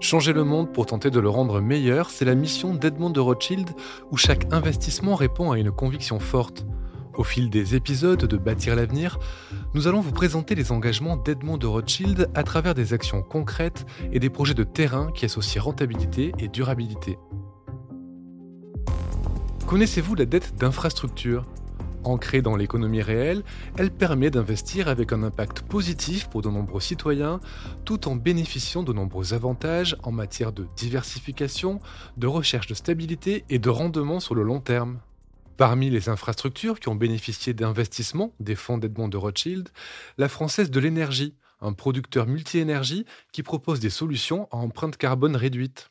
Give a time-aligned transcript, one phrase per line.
[0.00, 3.68] Changer le monde pour tenter de le rendre meilleur, c'est la mission d'Edmond de Rothschild
[4.12, 6.64] où chaque investissement répond à une conviction forte.
[7.16, 9.18] Au fil des épisodes de Bâtir l'avenir,
[9.74, 14.20] nous allons vous présenter les engagements d'Edmond de Rothschild à travers des actions concrètes et
[14.20, 17.18] des projets de terrain qui associent rentabilité et durabilité.
[19.66, 21.44] Connaissez-vous la dette d'infrastructure?
[22.04, 23.42] Ancrée dans l'économie réelle,
[23.76, 27.40] elle permet d'investir avec un impact positif pour de nombreux citoyens,
[27.84, 31.80] tout en bénéficiant de nombreux avantages en matière de diversification,
[32.16, 35.00] de recherche de stabilité et de rendement sur le long terme.
[35.56, 39.68] Parmi les infrastructures qui ont bénéficié d'investissements des fonds d'Edmond de Rothschild,
[40.16, 45.90] la Française de l'énergie, un producteur multi-énergie qui propose des solutions à empreinte carbone réduite.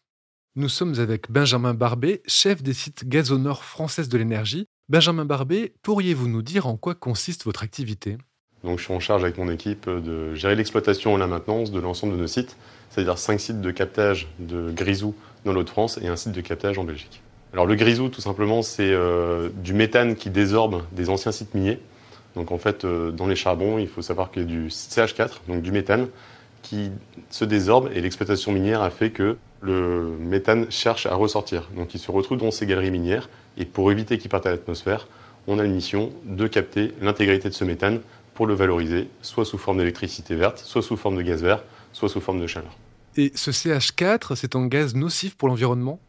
[0.56, 6.30] Nous sommes avec Benjamin Barbet, chef des sites Gazonor Française de l'énergie, Benjamin Barbet, pourriez-vous
[6.30, 8.18] nous dire en quoi consiste votre activité?
[8.64, 12.14] Je suis en charge avec mon équipe de gérer l'exploitation et la maintenance de l'ensemble
[12.14, 12.56] de nos sites,
[12.90, 16.40] c'est-à-dire 5 sites de captage de grisou dans l'Hauts de France et un site de
[16.40, 17.22] captage en Belgique.
[17.52, 21.80] Alors le grisou, tout simplement, c'est euh, du méthane qui désorbe des anciens sites miniers.
[22.36, 25.42] Donc en fait, euh, dans les charbons, il faut savoir qu'il y a du CH4,
[25.50, 26.08] donc du méthane,
[26.62, 26.92] qui
[27.30, 31.70] se désorbe et l'exploitation minière a fait que le méthane cherche à ressortir.
[31.76, 35.08] Donc il se retrouve dans ces galeries minières et pour éviter qu'il parte à l'atmosphère,
[35.48, 38.02] on a une mission de capter l'intégralité de ce méthane
[38.34, 42.10] pour le valoriser, soit sous forme d'électricité verte, soit sous forme de gaz vert, soit
[42.10, 42.76] sous forme de chaleur.
[43.16, 46.00] Et ce CH4, c'est un gaz nocif pour l'environnement?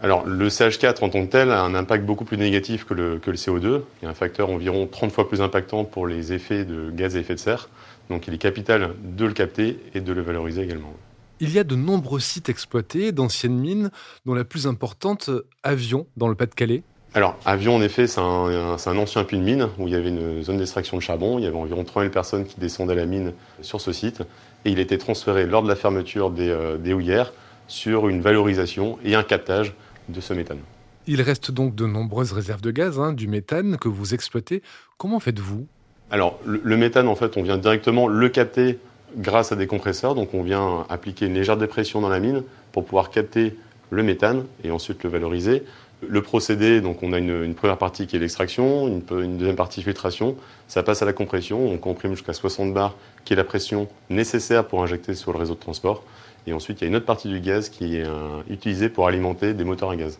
[0.00, 3.18] Alors, le CH4 en tant que tel a un impact beaucoup plus négatif que le,
[3.18, 3.82] que le CO2.
[4.02, 7.16] Il y a un facteur environ 30 fois plus impactant pour les effets de gaz
[7.16, 7.68] à effet de serre.
[8.10, 10.92] Donc, il est capital de le capter et de le valoriser également.
[11.38, 13.90] Il y a de nombreux sites exploités d'anciennes mines,
[14.24, 15.30] dont la plus importante,
[15.62, 16.82] Avion, dans le Pas-de-Calais.
[17.12, 20.42] Alors, Avion, en effet, c'est un, ancien puits de mine où il y avait une
[20.42, 21.38] zone d'extraction de charbon.
[21.38, 24.22] Il y avait environ 3000 personnes qui descendaient à la mine sur ce site.
[24.64, 27.32] Et il a été transféré lors de la fermeture des, euh, des houillères
[27.68, 29.74] sur une valorisation et un captage
[30.08, 30.60] de ce méthane.
[31.06, 34.62] Il reste donc de nombreuses réserves de gaz, hein, du méthane que vous exploitez.
[34.98, 35.66] Comment faites-vous?
[36.10, 38.78] Alors, le, méthane, en fait, on vient directement le capter
[39.16, 40.14] grâce à des compresseurs.
[40.14, 43.56] Donc, on vient appliquer une légère dépression dans la mine pour pouvoir capter
[43.90, 45.64] le méthane et ensuite le valoriser.
[46.06, 50.36] Le procédé, donc on a une, première partie qui est l'extraction, une, deuxième partie filtration.
[50.68, 54.66] Ça passe à la compression, on comprime jusqu'à 60 bars, qui est la pression nécessaire
[54.66, 56.04] pour injecter sur le réseau de transport.
[56.46, 59.08] Et ensuite, il y a une autre partie du gaz qui est euh, utilisée pour
[59.08, 60.18] alimenter des moteurs à gaz,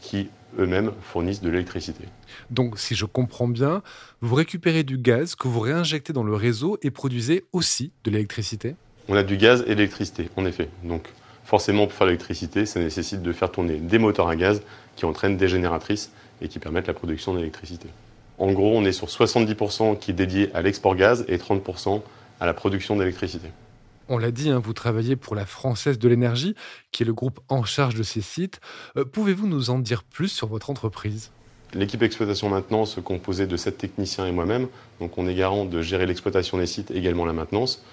[0.00, 2.04] qui eux-mêmes fournissent de l'électricité.
[2.50, 3.82] Donc, si je comprends bien,
[4.20, 8.76] vous récupérez du gaz que vous réinjectez dans le réseau et produisez aussi de l'électricité?
[9.08, 10.68] On a du gaz et de l'électricité, en effet.
[10.84, 11.08] Donc,
[11.44, 14.62] forcément, pour faire l'électricité, ça nécessite de faire tourner des moteurs à gaz
[14.96, 16.12] qui entraînent des génératrices
[16.42, 17.88] et qui permettent la production d'électricité.
[18.38, 22.00] En gros, on est sur 70% qui est dédié à l'export gaz et 30%
[22.40, 23.48] à la production d'électricité.
[24.12, 26.56] On l'a dit, hein, vous travaillez pour la Française de l'énergie,
[26.90, 28.60] qui est le groupe en charge de ces sites.
[28.96, 31.30] Euh, pouvez-vous nous en dire plus sur votre entreprise?
[31.74, 34.66] L'équipe exploitation maintenance composée de sept techniciens et moi-même.
[34.98, 37.84] Donc on est garant de gérer l'exploitation des sites, également la maintenance.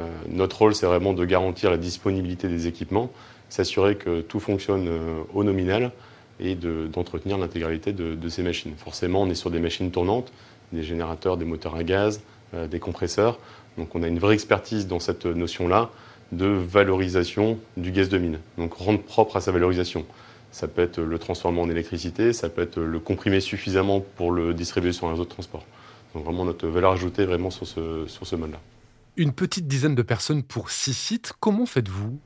[0.00, 3.08] Euh, notre rôle, c'est vraiment de garantir la disponibilité des équipements,
[3.48, 5.92] s'assurer que tout fonctionne euh, au nominal
[6.40, 8.72] et d'entretenir l'intégralité de, ces machines.
[8.76, 10.32] Forcément, on est sur des machines tournantes,
[10.72, 12.22] des générateurs, des moteurs à gaz,
[12.54, 13.38] des compresseurs.
[13.80, 15.90] Donc on a une vraie expertise dans cette notion-là
[16.32, 20.04] de valorisation du gaz de mine, donc rendre propre à sa valorisation.
[20.52, 24.52] Ça peut être le transformer en électricité, ça peut être le comprimer suffisamment pour le
[24.52, 25.64] distribuer sur un réseau de transport.
[26.14, 28.58] Donc vraiment notre valeur ajoutée vraiment sur ce, sur ce mode-là.
[29.16, 32.18] Une petite dizaine de personnes pour six sites, comment faites-vous?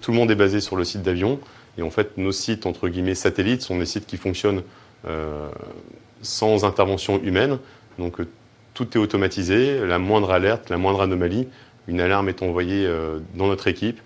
[0.00, 1.38] Tout le monde est basé sur le site d'avion.
[1.76, 4.62] Et en fait, nos sites, entre guillemets, satellites, sont des sites qui fonctionnent
[5.06, 5.50] euh,
[6.22, 7.58] sans intervention humaine.
[7.98, 8.20] Donc
[8.74, 11.48] tout est automatisé, la moindre alerte, la moindre anomalie,
[11.86, 14.00] une alarme est envoyée euh, dans notre équipe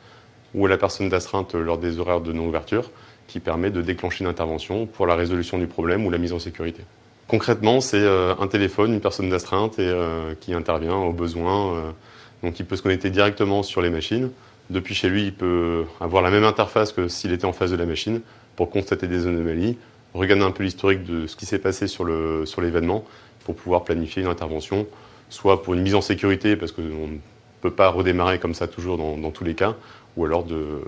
[0.54, 2.90] ou à la personne d'astreinte lors des horaires de non-ouverture
[3.26, 6.38] qui permet de déclencher une intervention pour la résolution du problème ou la mise en
[6.38, 6.82] sécurité.
[7.26, 11.94] Concrètement, c'est euh, un téléphone, une personne d'astreinte euh, qui intervient au besoin.
[12.42, 14.30] donc il peut se connecter directement sur les machines.
[14.71, 17.76] Depuis chez lui, il peut avoir la même interface que s'il était en face de
[17.76, 18.21] la machine
[18.54, 19.78] pour constater des anomalies,
[20.12, 23.04] regarder un peu l'historique de ce qui s'est passé sur l'événement
[23.48, 24.86] pour pouvoir planifier une intervention,
[25.30, 27.16] soit pour une mise en sécurité, parce qu'on ne
[27.62, 29.74] peut pas redémarrer comme ça toujours dans, tous les cas,
[30.18, 30.83] ou alors de,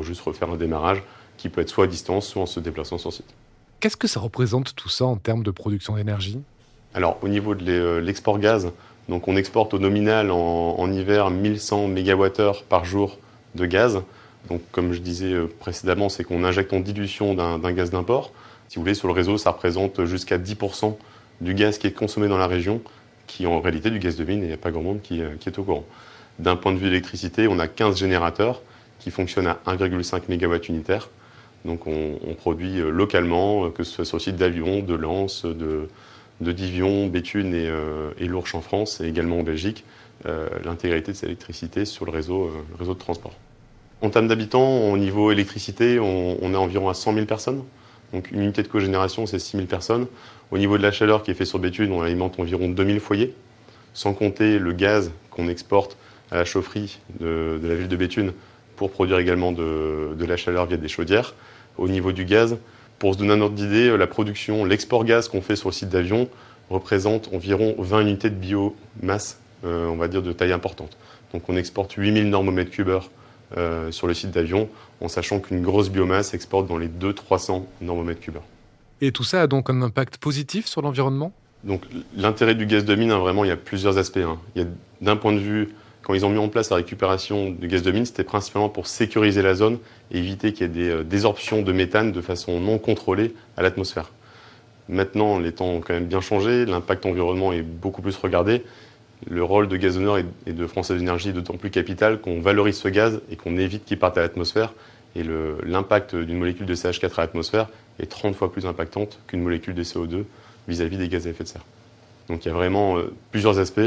[0.00, 1.00] juste refaire un démarrage
[1.36, 3.32] qui peut être soit à distance, soit en se déplaçant sur site.
[3.78, 6.40] Qu'est-ce que ça représente tout ça en termes de production d'énergie?
[6.92, 8.72] Alors au niveau de euh, l'export gaz,
[9.08, 13.16] donc on exporte au nominal en, hiver 1100 MWh par jour
[13.54, 14.02] de gaz.
[14.48, 18.32] Donc comme je disais euh, précédemment, c'est qu'on injecte en dilution d'un gaz d'import.
[18.68, 20.96] Si vous voulez, sur le réseau, ça représente jusqu'à 10%
[21.42, 22.80] du gaz qui est consommé dans la région,
[23.26, 25.20] qui en réalité du gaz de mine, et il n'y a pas grand monde qui,
[25.20, 25.84] euh, est au courant.
[26.38, 28.62] D'un point de vue électricité, on a 15 générateurs
[29.00, 31.10] qui fonctionne à 1,5 MW unitaire.
[31.64, 35.88] Donc on, produit euh, localement, que ce soit sur d'Avion, de Lens, de,
[36.40, 37.70] Divion, Béthune et,
[38.18, 39.84] et Lourches en France et également en Belgique,
[40.64, 42.50] l'intégralité de cette électricité sur le réseau,
[42.80, 43.32] réseau de transport.
[44.00, 47.62] En termes d'habitants, au niveau électricité, on, on est environ à 100 000 personnes.
[48.12, 50.06] Donc une unité de cogénération, c'est 6000 personnes.
[50.50, 53.34] Au niveau de la chaleur qui est fait sur Béthune, on alimente environ 2000 foyers,
[53.94, 55.96] sans compter le gaz qu'on exporte
[56.30, 58.32] à la chaufferie de, la ville de Béthune
[58.76, 61.34] pour produire également de, la chaleur via des chaudières.
[61.78, 62.58] Au niveau du gaz,
[62.98, 65.88] pour se donner un ordre d'idée, la production, l'export gaz qu'on fait sur le site
[65.88, 66.28] d'Avion
[66.70, 70.96] représente environ 20 unités de biomasse, euh, on va dire de taille importante.
[71.32, 72.90] Donc on exporte 8000 normomètres cubes
[73.56, 74.68] euh, sur le site d'avion,
[75.00, 78.38] en sachant qu'une grosse biomasse exporte dans les 200-300 normomètres cubes.
[79.00, 81.32] Et tout ça a donc un impact positif sur l'environnement?
[81.64, 81.82] Donc
[82.16, 84.18] l'intérêt du gaz de mine, hein, vraiment, il y a plusieurs aspects.
[84.18, 84.38] Hein.
[84.54, 84.68] Il y a
[85.00, 85.70] d'un point de vue,
[86.02, 88.86] quand ils ont mis en place la récupération du gaz de mine, c'était principalement pour
[88.86, 89.78] sécuriser la zone
[90.10, 93.62] et éviter qu'il y ait des euh, désorptions de méthane de façon non contrôlée à
[93.62, 94.10] l'atmosphère.
[94.88, 98.62] Maintenant, les temps ont quand même bien changé, l'impact environnement est beaucoup plus regardé
[99.28, 102.88] le rôle de gazonneur et de Française Énergie est d'autant plus capital qu'on valorise ce
[102.88, 104.72] gaz et qu'on évite qu'il parte à l'atmosphère.
[105.14, 105.22] Et
[105.64, 107.68] l'impact d'une molécule de CH4 à l'atmosphère
[108.00, 110.24] est 30 fois plus impactante qu'une molécule de CO2
[110.68, 111.64] vis-à-vis des gaz à effet de serre.
[112.28, 113.80] Donc il y a vraiment euh, plusieurs aspects.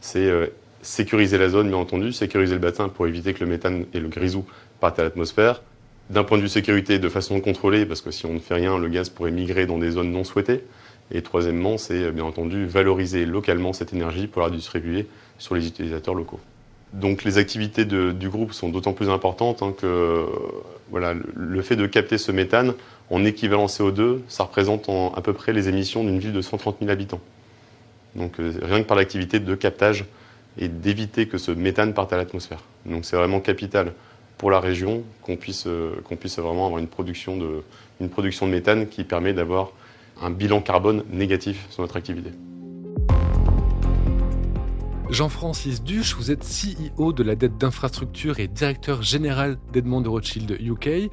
[0.00, 0.46] C'est euh,
[0.82, 4.08] sécuriser la zone, bien entendu, sécuriser le bassin pour éviter que le méthane et le
[4.08, 4.46] grisou
[4.80, 5.62] partent à l'atmosphère.
[6.08, 8.78] D'un point de vue sécurité, de façon contrôlée, parce que si on ne fait rien,
[8.78, 10.64] le gaz pourrait migrer dans des zones non souhaitées.
[11.12, 15.06] Et troisièmement, c'est bien entendu valoriser localement cette énergie pour la distribuer
[15.38, 16.40] sur les utilisateurs locaux.
[16.92, 20.26] Donc les activités du groupe sont d'autant plus importantes hein, que
[20.90, 22.74] voilà, le fait de capter ce méthane
[23.10, 26.90] en équivalent CO2, ça représente à peu près les émissions d'une ville de 130 000
[26.90, 27.20] habitants.
[28.16, 30.04] Donc euh, rien que par l'activité de captage
[30.58, 32.64] et d'éviter que ce méthane parte à l'atmosphère.
[32.86, 33.92] Donc c'est vraiment capital
[34.36, 37.62] pour la région qu'on puisse, euh, qu'on puisse vraiment avoir une production, de,
[38.00, 39.70] une production de méthane qui permet d'avoir
[40.22, 42.30] un bilan carbone négatif sur notre activité.
[45.10, 50.56] Jean-Francis Duche, vous êtes CEO de la dette d'infrastructure et directeur général d'Edmond de Rothschild
[50.60, 51.10] UK.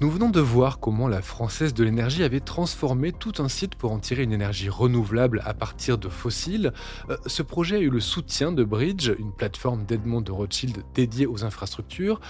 [0.00, 3.92] Nous venons de voir comment la Française de l'énergie avait transformé tout un site pour
[3.92, 6.72] en tirer une énergie renouvelable à partir de fossiles.
[7.10, 11.26] Euh, ce projet a eu le soutien de Bridge, une plateforme d'Edmond de Rothschild dédiée
[11.26, 12.22] aux infrastructures.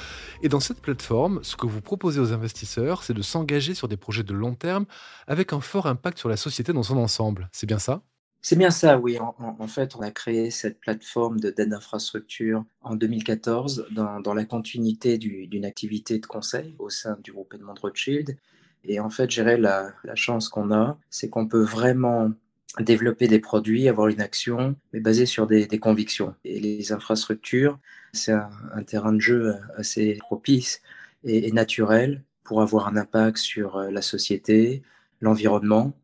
[0.42, 3.96] Et dans cette plateforme, ce que vous proposez aux investisseurs, c'est de s'engager sur des
[3.96, 4.84] projets de long terme
[5.28, 7.48] avec un fort impact sur la société dans son ensemble.
[7.52, 8.02] C'est bien ça?
[8.44, 9.16] C'est bien ça, oui.
[9.18, 15.16] En, fait, on a créé cette plateforme de d'aide d'infrastructure en 2014 dans, la continuité
[15.16, 18.36] d'une activité de conseil au sein du groupe Edmond Rothschild.
[18.84, 22.32] Et en fait, gérer la, la chance qu'on a, c'est qu'on peut vraiment
[22.80, 26.34] développer des produits, avoir une action, mais basée sur des, convictions.
[26.44, 27.78] Et les infrastructures,
[28.12, 30.82] c'est un, terrain de jeu assez propice
[31.24, 34.82] et naturel pour avoir un impact sur euh, la société,
[35.22, 35.94] l'environnement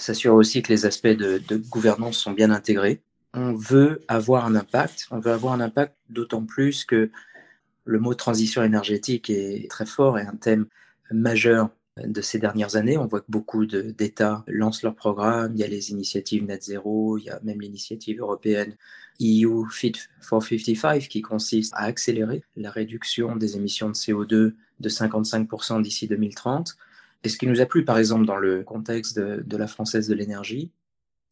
[0.00, 3.00] s'assurer aussi que les aspects de, gouvernance sont bien intégrés.
[3.34, 7.10] On veut avoir un impact, on veut avoir un impact d'autant plus que
[7.84, 10.66] le mot transition énergétique est très fort et un thème
[11.10, 11.70] majeur
[12.04, 12.96] de ces dernières années.
[12.96, 17.18] On voit que beaucoup d'États lancent leurs programmes, il y a les initiatives Net Zero,
[17.18, 18.76] il y a même l'initiative européenne
[19.20, 24.88] EU Fit for 55 qui consiste à accélérer la réduction des émissions de CO2 de
[24.88, 26.76] 55% d'ici 2030
[27.24, 30.14] et ce qui nous a plu, par exemple, dans le contexte de, la Française de
[30.14, 30.70] l'énergie,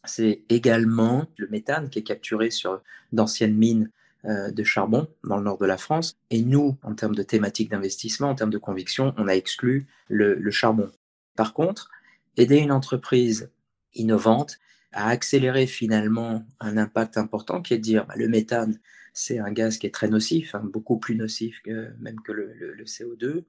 [0.05, 3.91] c'est également le méthane qui est capturé sur d'anciennes mines
[4.25, 6.19] euh, de charbon dans le nord de la France.
[6.31, 10.51] Et nous, en termes de thématique d'investissement, en termes de conviction, on a exclu le,
[10.51, 10.91] charbon.
[11.37, 11.91] Par contre,
[12.37, 13.51] aider une entreprise
[13.95, 14.59] innovante
[14.93, 18.79] à accélérer finalement un impact important qui est de dire bah, le méthane,
[19.13, 23.45] c'est un gaz qui est très nocif, hein, beaucoup plus nocif même que le CO2.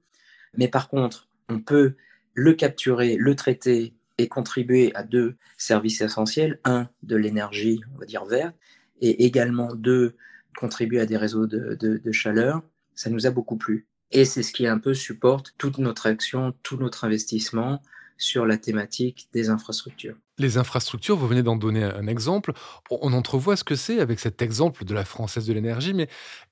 [0.56, 1.94] Mais par contre, on peut
[2.34, 6.60] le capturer, le traiter et contribuer à deux services essentiels.
[6.64, 8.54] Un, de l'énergie, on va dire verte,
[9.00, 10.16] et également deux,
[10.56, 12.62] contribuer à des réseaux de, chaleur.
[12.94, 13.86] Ça nous a beaucoup plu.
[14.10, 17.82] Et c'est ce qui un peu supporte toute notre action, tout notre investissement
[18.16, 20.16] sur la thématique des infrastructures.
[20.38, 22.52] Les infrastructures, vous venez d'en donner un exemple.
[22.90, 26.08] On entrevoit ce que c'est avec cet exemple de la Française de l'énergie, mais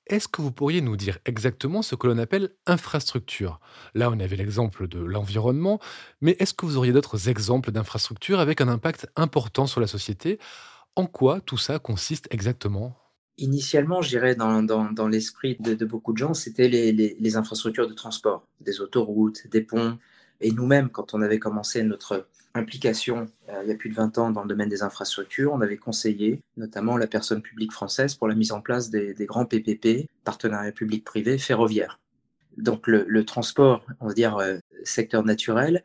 [0.09, 3.61] est-ce que vous pourriez nous dire exactement ce que l'on appelle infrastructure?
[3.95, 5.78] Là, on avait l'exemple de l'environnement,
[6.21, 10.40] mais est-ce que vous auriez d'autres exemples d'infrastructures avec un impact important sur la société?
[10.97, 12.97] En quoi tout ça consiste exactement?
[13.38, 17.93] Initialement, je dirais, dans, dans, l'esprit de, beaucoup de gens, c'était les, les infrastructures de
[17.93, 19.99] transport, des autoroutes, des ponts,
[20.40, 22.26] et nous-mêmes, quand on avait commencé notre
[22.57, 25.61] implication euh, il y a plus de 20 ans dans le domaine des infrastructures, on
[25.61, 30.09] avait conseillé notamment la personne publique française pour la mise en place des, grands PPP,
[30.25, 32.01] partenariats publics-privés ferroviaires.
[32.57, 35.83] donc le, transport, on va dire euh, secteur naturel,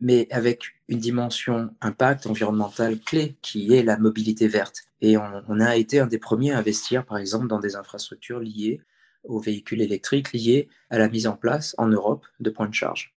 [0.00, 4.84] mais avec une dimension impact environnemental clé qui est la mobilité verte.
[5.00, 8.80] Et on, a été un des premiers à investir, par exemple, dans des infrastructures liées
[9.24, 13.15] aux véhicules électriques, liées à la mise en place en Europe de points de charge.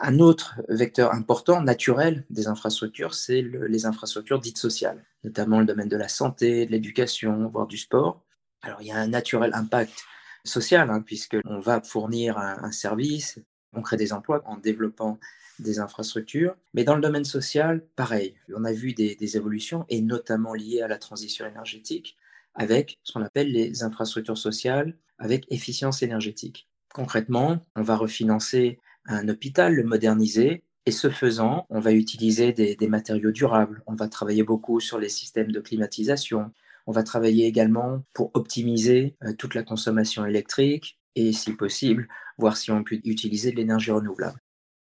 [0.00, 5.88] Un autre vecteur important, naturel des infrastructures, c'est les infrastructures dites sociales, notamment le domaine
[5.88, 8.24] de la santé, de l'éducation, voire du sport.
[8.62, 10.04] Alors il y a un naturel impact
[10.44, 13.38] social, hein, puisqu'on va fournir un, service,
[13.72, 15.18] on crée des emplois en développant
[15.58, 16.56] des infrastructures.
[16.74, 20.82] Mais dans le domaine social, pareil, on a vu des, des évolutions, et notamment liées
[20.82, 22.16] à la transition énergétique,
[22.54, 26.68] avec ce qu'on appelle les infrastructures sociales avec efficience énergétique.
[26.92, 32.88] Concrètement, on va refinancer un hôpital, le moderniser, et ce faisant, on va utiliser des,
[32.88, 33.82] matériaux durables.
[33.86, 36.52] On va travailler beaucoup sur les systèmes de climatisation.
[36.86, 42.56] On va travailler également pour optimiser euh, toute la consommation électrique et, si possible, voir
[42.56, 44.40] si on peut utiliser de l'énergie renouvelable.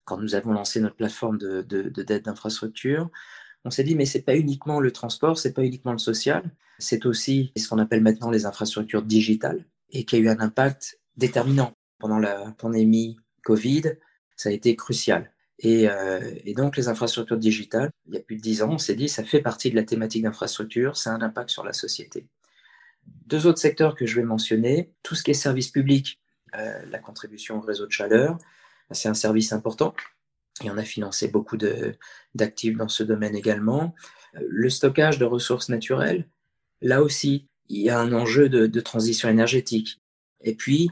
[0.03, 3.09] Quand nous avons lancé notre plateforme de, dette d'infrastructure,
[3.63, 7.05] on s'est dit mais c'est pas uniquement le transport, c'est pas uniquement le social, c'est
[7.05, 11.73] aussi ce qu'on appelle maintenant les infrastructures digitales et qui a eu un impact déterminant
[11.97, 13.83] pendant la pandémie Covid,
[14.35, 15.31] ça a été crucial.
[15.63, 18.95] Euh, et, donc les infrastructures digitales, il y a plus de dix ans, on s'est
[18.95, 22.27] dit, ça fait partie de la thématique d'infrastructure, ça a un impact sur la société.
[23.27, 26.19] Deux autres secteurs que je vais mentionner, tout ce qui est service public,
[26.57, 28.37] euh, la contribution au réseau de chaleur,
[28.91, 29.95] c'est un service important
[30.63, 31.57] et on a financé beaucoup
[32.35, 33.95] d'actifs dans ce domaine également.
[34.33, 36.27] Le stockage de ressources naturelles,
[36.81, 40.01] là aussi, il y a un enjeu de transition énergétique.
[40.41, 40.91] Et puis,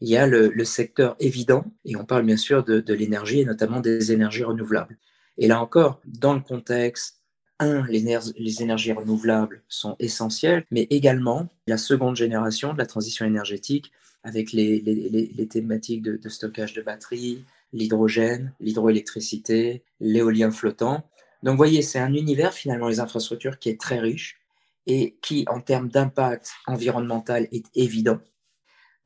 [0.00, 3.80] il y a le, secteur évident, et on parle bien sûr de, l'énergie et notamment
[3.80, 4.98] des énergies renouvelables.
[5.38, 7.20] Et là encore, dans le contexte,
[7.58, 13.92] un, les, énergies renouvelables sont essentielles, mais également la seconde génération de la transition énergétique
[14.24, 21.08] avec les, les, thématiques de, de, stockage de batteries, l'hydrogène, l'hydroélectricité, l'éolien flottant.
[21.42, 24.38] Donc vous voyez, c'est un univers finalement, les infrastructures, qui est très riche
[24.86, 28.20] et qui, en termes d'impact environnemental, est évident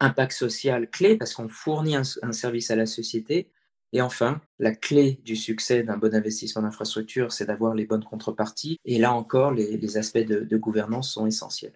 [0.00, 3.50] impact social clé parce qu'on fournit un, service à la société.
[3.92, 8.78] Et enfin, la clé du succès d'un bon investissement d'infrastructure, c'est d'avoir les bonnes contreparties.
[8.84, 11.72] Et là encore, les, aspects de, gouvernance sont essentiels.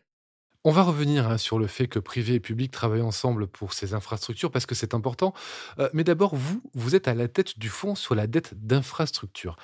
[0.66, 3.92] On va revenir hein, sur le fait que privé et public travaillent ensemble pour ces
[3.92, 5.34] infrastructures parce que c'est important.
[5.78, 9.56] Euh, mais d'abord, vous, vous êtes à la tête du fonds sur la dette d'infrastructure.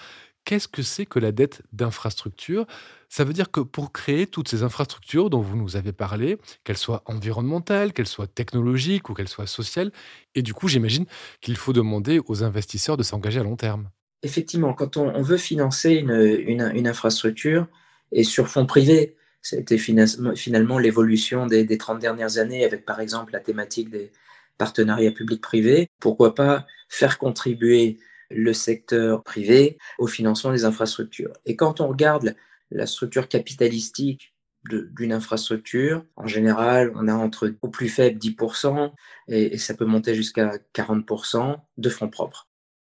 [0.44, 2.66] Qu'est-ce que c'est que la dette d'infrastructure?
[3.08, 6.78] Ça veut dire que pour créer toutes ces infrastructures dont vous nous avez parlé, qu'elles
[6.78, 9.92] soient environnementales, qu'elles soient technologiques ou qu'elles soient sociales,
[10.34, 11.06] et du coup j'imagine
[11.40, 13.90] qu'il faut demander aux investisseurs de s'engager à long terme.
[14.22, 17.66] Effectivement, quand on, veut financer une, infrastructure,
[18.12, 19.16] et sur fonds privés,
[19.52, 24.12] été finalement l'évolution des, des 30 dernières années avec par exemple la thématique des
[24.58, 27.98] partenariats publics-privés, pourquoi pas faire contribuer
[28.30, 31.32] le secteur privé au financement des infrastructures.
[31.46, 32.36] Et quand on regarde
[32.70, 34.34] la structure capitalistique
[34.68, 38.92] d'une infrastructure, en général, on a entre au plus faible 10%
[39.28, 42.48] et, ça peut monter jusqu'à 40% de fonds propres.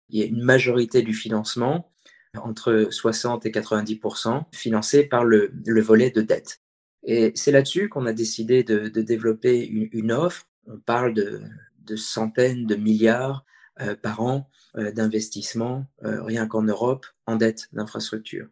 [0.09, 1.91] Il y a une majorité du financement,
[2.35, 5.51] entre 60 et 90%, financé par le,
[5.81, 6.61] volet de dette.
[7.03, 10.47] Et c'est là-dessus qu'on a décidé de, développer une, offre.
[10.67, 11.41] On parle de,
[11.79, 13.45] de centaines de milliards
[13.81, 18.47] euh, par an euh, d'investissement, euh, rien qu'en Europe, en dette d'infrastructure.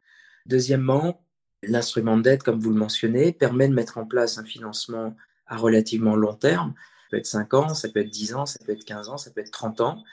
[0.46, 1.22] Deuxièmement,
[1.62, 5.16] l'instrument de dette, comme vous le mentionnez, permet de mettre en place un financement
[5.48, 6.74] à relativement long terme.
[6.78, 9.18] Ça peut être 5 ans, ça peut être 10 ans, ça peut être 15 ans,
[9.18, 10.04] ça peut être 30 ans.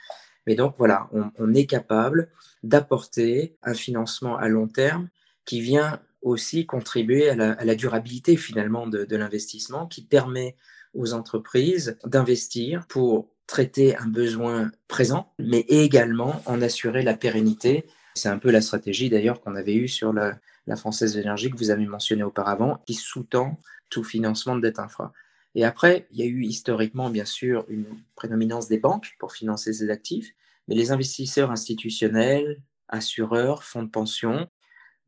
[0.45, 2.29] Mais donc voilà, on, est capable
[2.63, 5.07] d'apporter un financement à long terme
[5.45, 10.57] qui vient aussi contribuer à la, durabilité finalement de, de l'investissement, qui permet
[10.93, 17.85] aux entreprises d'investir pour traiter un besoin présent, mais également en assurer la pérennité.
[18.15, 20.39] C'est un peu la stratégie d'ailleurs qu'on avait eue sur la,
[20.75, 23.59] Française d'énergie que vous avez mentionné auparavant, qui sous-tend
[23.89, 25.11] tout financement de dette infra.
[25.55, 27.85] Et après, il y a eu historiquement, bien sûr, une
[28.15, 30.33] prédominance des banques pour financer ces actifs,
[30.67, 34.47] mais les investisseurs institutionnels, assureurs, fonds de pension,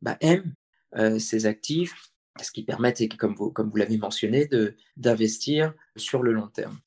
[0.02, 0.54] bah, aiment
[0.96, 2.12] euh, ces actifs,
[2.42, 4.48] ce qui permet, comme vous, comme vous l'avez mentionné,
[4.96, 6.78] d'investir sur le long terme.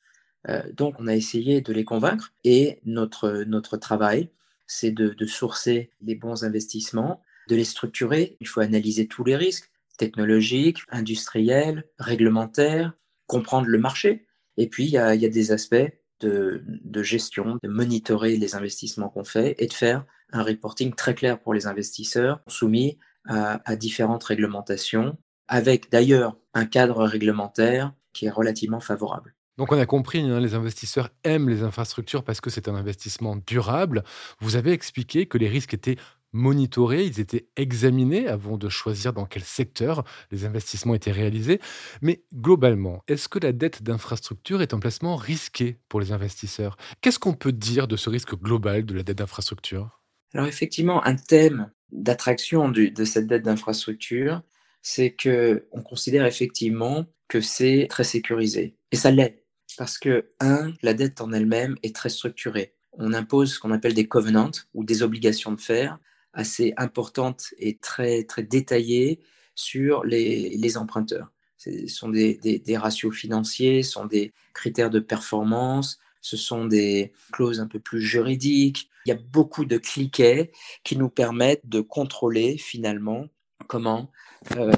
[0.48, 4.30] Euh, donc, on a essayé de les convaincre et notre, notre travail,
[4.68, 8.38] c'est de, sourcer les bons investissements, de les structurer.
[8.40, 12.94] Il faut analyser tous les risques technologiques, industriels, réglementaires,
[13.28, 14.28] comprendre le marché.
[14.58, 15.92] Et puis, il y a, des aspects
[16.22, 21.16] de, de, gestion, de monitorer les investissements qu'on fait et de faire un reporting très
[21.16, 25.18] clair pour les investisseurs soumis à différentes réglementations,
[25.48, 29.36] avec d'ailleurs un cadre réglementaire qui est relativement favorable.
[29.60, 33.36] Donc on a compris, hein, les investisseurs aiment les infrastructures parce que c'est un investissement
[33.36, 34.06] durable.
[34.40, 35.98] Vous avez expliqué que les risques étaient
[36.32, 41.60] monitorés, ils étaient examinés avant de choisir dans quel secteur les investissements étaient réalisés.
[42.02, 46.78] Mais globalement, est-ce que la dette d'infrastructure est un placement risqué pour les investisseurs?
[47.02, 50.00] Qu'est-ce qu'on peut dire de ce risque global de la dette d'infrastructure?
[50.34, 54.42] Alors effectivement, un thème d'attraction de cette dette d'infrastructure,
[54.82, 58.78] c'est que on considère effectivement que c'est très sécurisé.
[58.94, 59.39] Et ça l'est.
[59.80, 62.74] Parce que, un, la dette en elle-même est très structurée.
[62.92, 66.00] On impose ce qu'on appelle des covenants ou des obligations de faire
[66.34, 69.22] assez importantes et très, très détaillées
[69.56, 71.32] sur les, emprunteurs.
[71.56, 77.14] Ce sont des, des, ratios financiers, ce sont des critères de performance, ce sont des
[77.32, 78.90] clauses un peu plus juridiques.
[79.06, 80.52] Il y a beaucoup de cliquets
[80.84, 83.30] qui nous permettent de contrôler finalement
[83.68, 84.12] comment
[84.58, 84.74] euh,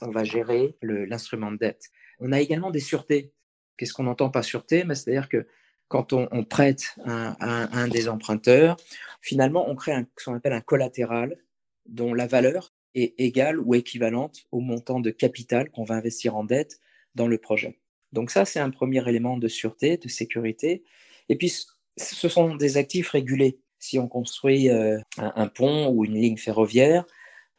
[0.00, 1.90] on va gérer l'instrument de dette.
[2.20, 3.34] On a également des sûretés.
[3.80, 5.46] Qu'est-ce qu'on entend par sûreté C'est-à-dire que
[5.88, 8.76] quand on, prête à un, des emprunteurs,
[9.22, 11.38] finalement, on crée ce qu'on appelle un collatéral
[11.86, 16.44] dont la valeur est égale ou équivalente au montant de capital qu'on va investir en
[16.44, 16.78] dette
[17.14, 17.80] dans le projet.
[18.12, 20.84] Donc ça, c'est un premier élément de sûreté, de sécurité.
[21.30, 21.50] Et puis,
[21.96, 23.60] ce sont des actifs régulés.
[23.78, 27.06] Si on construit euh, un, pont ou une ligne ferroviaire,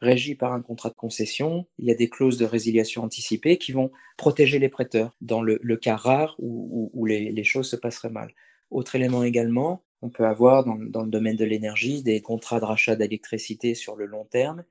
[0.02, 3.72] régi par un contrat de concession, il y a des clauses de résiliation anticipée qui
[3.72, 8.34] vont protéger les prêteurs dans le, cas rare où, les, choses se passeraient mal.
[8.70, 12.96] Autre élément également, on peut avoir dans, le domaine de l'énergie des contrats de rachat
[12.96, 14.64] d'électricité sur le long terme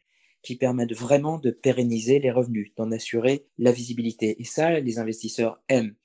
[0.44, 4.42] qui permettent vraiment de pérenniser les revenus, d'en assurer la visibilité.
[4.42, 5.96] Et ça, les investisseurs aiment.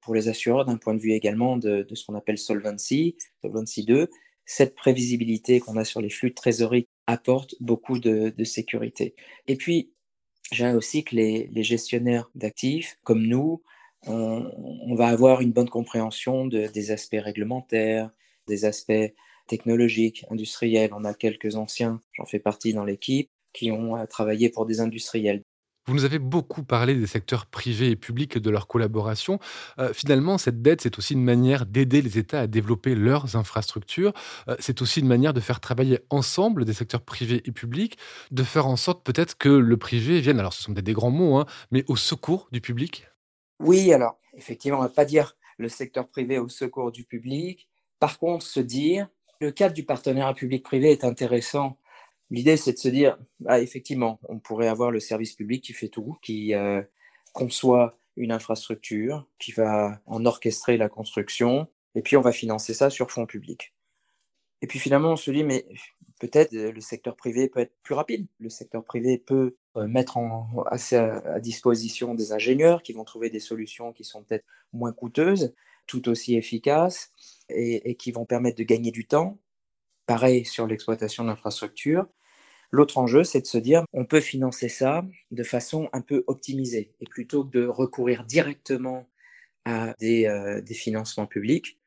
[0.00, 3.84] Pour les assureurs, d'un point de vue également de, de ce qu'on appelle Solvency, Solvency
[3.84, 4.08] 2,
[4.44, 9.14] cette prévisibilité qu'on a sur les flux de trésorerie apporte beaucoup de, sécurité.
[9.46, 9.92] Et puis,
[10.50, 13.62] j'ai aussi que les, gestionnaires d'actifs, comme nous,
[14.06, 18.10] on, va avoir une bonne compréhension des aspects réglementaires,
[18.48, 19.12] des aspects
[19.46, 20.92] technologiques, industriels.
[20.94, 24.80] On a quelques anciens, j'en fais partie dans l'équipe, qui ont euh, travaillé pour des
[24.80, 25.42] industriels.
[25.86, 29.40] Vous nous avez beaucoup parlé des secteurs privés et publics et de leur collaboration.
[29.80, 34.12] Euh, finalement, cette dette, c'est aussi une manière d'aider les États à développer leurs infrastructures.
[34.48, 37.98] Euh, c'est aussi une manière de faire travailler ensemble des secteurs privés et publics,
[38.30, 41.10] de faire en sorte peut-être que le privé vienne, alors ce sont des, des grands
[41.10, 43.08] mots, hein, mais au secours du public.
[43.58, 47.68] Oui, alors effectivement, on ne va pas dire le secteur privé au secours du public.
[47.98, 49.08] Par contre, se dire,
[49.40, 51.76] le cadre du partenariat public-privé est intéressant
[52.32, 55.88] L'idée, c'est de se dire, ah, effectivement, on pourrait avoir le service public qui fait
[55.88, 56.80] tout, qui euh,
[57.34, 62.88] conçoit une infrastructure, qui va en orchestrer la construction, et puis on va financer ça
[62.88, 63.74] sur fonds publics.
[64.62, 65.66] Et puis finalement, on se dit, mais
[66.20, 68.26] peut-être le secteur privé peut être plus rapide.
[68.40, 73.92] Le secteur privé peut euh, mettre à, disposition des ingénieurs qui vont trouver des solutions
[73.92, 75.52] qui sont peut-être moins coûteuses,
[75.86, 77.12] tout aussi efficaces,
[77.50, 79.38] et, et qui vont permettre de gagner du temps.
[80.06, 82.06] Pareil sur l'exploitation de l'infrastructure.
[82.72, 86.94] L'autre enjeu, c'est de se dire, on peut financer ça de façon un peu optimisée.
[87.00, 89.10] Et plutôt que de recourir directement
[89.66, 91.78] à des, euh, financements publics,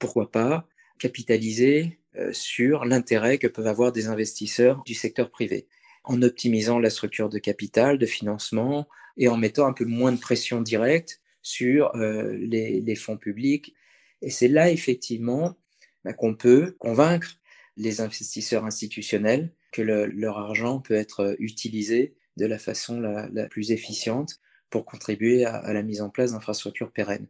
[0.00, 0.66] pourquoi pas
[0.98, 5.68] capitaliser euh, sur l'intérêt que peuvent avoir des investisseurs du secteur privé,
[6.02, 10.18] en optimisant la structure de capital, de financement, et en mettant un peu moins de
[10.18, 13.74] pression directe sur euh, les, fonds publics.
[14.22, 15.56] Et c'est là, effectivement,
[16.04, 17.36] bah, qu'on peut convaincre
[17.76, 23.72] les investisseurs institutionnels que leur argent peut être euh, utilisé de la façon la, plus
[23.72, 27.26] efficiente pour contribuer à, la mise en place d'infrastructures pérennes.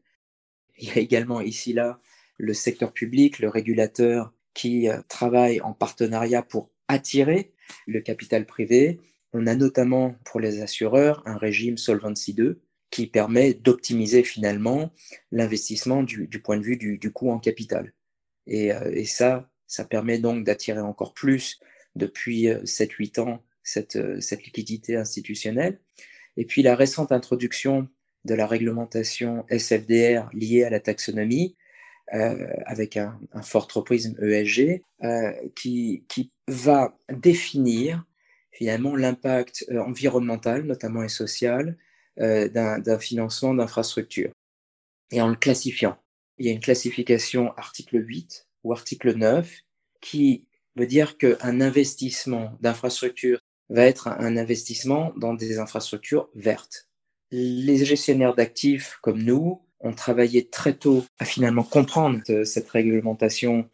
[0.78, 2.00] Il y a également ici là
[2.38, 7.52] le secteur public, le régulateur qui euh, travaille en partenariat pour attirer
[7.86, 9.00] le capital privé.
[9.32, 14.92] On a notamment pour les assureurs un régime Solvency 2 qui permet d'optimiser finalement
[15.30, 17.94] l'investissement du, point de vue du, coût en capital.
[18.48, 21.58] Euh, et ça, ça permet donc d'attirer encore plus
[21.96, 25.80] depuis 7-8 euh, ans cette, euh, cette liquidité institutionnelle.
[26.36, 27.88] Et puis la récente introduction
[28.24, 31.56] de la réglementation SFDR liée à la taxonomie,
[32.14, 34.82] euh, avec un, fort tropisme ESG,
[35.54, 38.04] qui, qui, va définir
[38.50, 41.78] finalement l'impact environnemental, notamment et social,
[42.16, 44.32] d'un financement d'infrastructures.
[45.12, 45.96] Et en le classifiant,
[46.38, 49.60] il y a une classification article 8 ou article 9
[50.00, 56.88] qui veut dire qu'un investissement d'infrastructure va être un investissement dans des infrastructures vertes.
[57.30, 63.68] Les gestionnaires d'actifs comme nous ont travaillé très tôt à finalement comprendre cette réglementation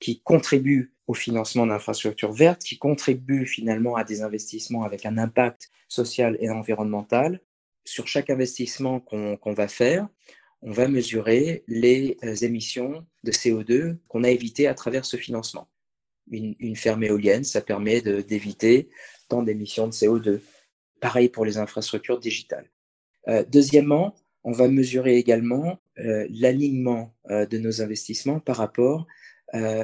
[0.00, 5.70] qui contribue au financement d'infrastructures vertes, qui contribue finalement à des investissements avec un impact
[5.88, 7.40] social et environnemental.
[7.84, 10.08] Sur chaque investissement qu'on va faire,
[10.62, 15.68] on va mesurer les euh, émissions de CO2 qu'on a évitées à travers ce financement.
[16.30, 18.88] Une, ferme éolienne, ça permet d'éviter
[19.28, 20.40] tant d'émissions de CO2.
[21.00, 22.70] Pareil pour les infrastructures digitales.
[23.28, 29.06] Euh, deuxièmement, on va mesurer également euh, l'alignement de nos investissements par rapport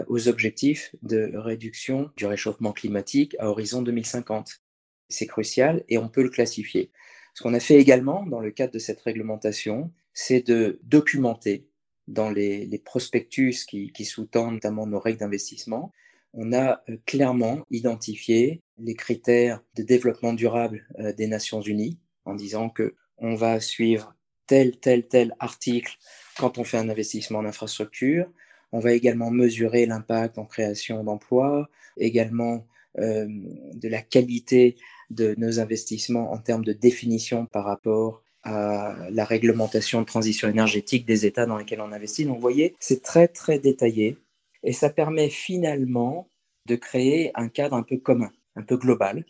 [0.08, 4.62] aux objectifs de réduction du réchauffement climatique à horizon 2050.
[5.08, 6.90] C'est crucial et on peut le classifier.
[7.34, 11.68] Ce qu'on a fait également dans le cadre de cette réglementation, c'est de documenter
[12.08, 15.92] dans les, prospectus qui, sous-tendent notamment nos règles d'investissement,
[16.32, 22.34] on a euh, clairement identifié les critères de développement durable euh, des Nations Unies en
[22.34, 24.14] disant que on va suivre
[24.46, 25.96] tel, tel, tel article
[26.38, 28.26] quand on fait un investissement en infrastructure.
[28.72, 32.66] On va également mesurer l'impact en création d'emplois, également
[32.98, 33.26] euh,
[33.74, 34.76] de la qualité
[35.10, 41.04] de nos investissements en termes de définition par rapport à la réglementation de transition énergétique
[41.04, 42.24] des États dans lesquels on investit.
[42.24, 44.16] Donc vous voyez, c'est très très détaillé
[44.62, 46.30] et ça permet finalement
[46.66, 49.24] de créer un cadre un peu commun, un peu global,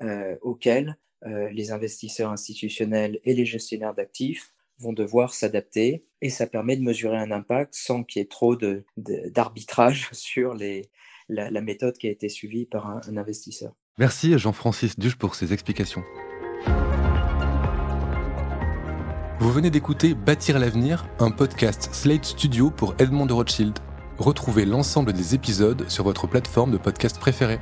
[0.00, 6.46] euh, auquel euh, les investisseurs institutionnels et les gestionnaires d'actifs vont devoir s'adapter et ça
[6.46, 8.56] permet de mesurer un impact sans qu'il y ait trop
[8.96, 10.82] d'arbitrage sur les,
[11.28, 13.74] la, méthode qui a été suivie par un investisseur.
[13.98, 16.04] Merci Jean-Francis Duche pour ces explications.
[19.40, 23.78] Vous venez d'écouter Bâtir l'avenir, un podcast Slate Studio pour Edmond de Rothschild.
[24.18, 27.60] Retrouvez l'ensemble des épisodes sur votre plateforme de podcast préférée.